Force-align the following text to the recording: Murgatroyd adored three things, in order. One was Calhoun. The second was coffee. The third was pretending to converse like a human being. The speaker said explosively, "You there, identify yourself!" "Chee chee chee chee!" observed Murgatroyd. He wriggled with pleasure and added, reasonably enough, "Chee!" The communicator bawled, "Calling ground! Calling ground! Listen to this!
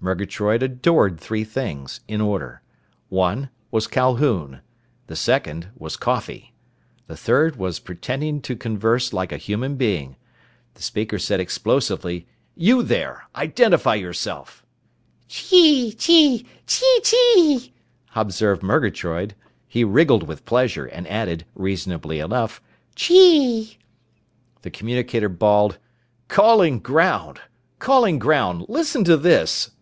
Murgatroyd 0.00 0.62
adored 0.62 1.18
three 1.18 1.42
things, 1.44 2.00
in 2.06 2.20
order. 2.20 2.62
One 3.08 3.50
was 3.72 3.88
Calhoun. 3.88 4.60
The 5.08 5.16
second 5.16 5.68
was 5.76 5.96
coffee. 5.96 6.52
The 7.08 7.16
third 7.16 7.56
was 7.56 7.80
pretending 7.80 8.40
to 8.42 8.54
converse 8.54 9.12
like 9.12 9.32
a 9.32 9.38
human 9.38 9.74
being. 9.76 10.16
The 10.74 10.82
speaker 10.82 11.18
said 11.18 11.40
explosively, 11.40 12.26
"You 12.54 12.82
there, 12.84 13.24
identify 13.34 13.94
yourself!" 13.96 14.64
"Chee 15.26 15.94
chee 15.94 16.46
chee 16.66 17.00
chee!" 17.02 17.72
observed 18.14 18.62
Murgatroyd. 18.62 19.34
He 19.66 19.84
wriggled 19.84 20.28
with 20.28 20.44
pleasure 20.44 20.86
and 20.86 21.08
added, 21.08 21.44
reasonably 21.54 22.20
enough, 22.20 22.62
"Chee!" 22.94 23.78
The 24.62 24.70
communicator 24.70 25.30
bawled, 25.30 25.78
"Calling 26.28 26.78
ground! 26.78 27.40
Calling 27.80 28.18
ground! 28.18 28.66
Listen 28.68 29.02
to 29.04 29.16
this! 29.16 29.72